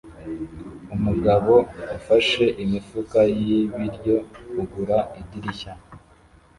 [0.95, 1.53] Umugabo
[1.97, 4.15] ufashe imifuka y'ibiryo
[4.51, 5.73] kugura idirishya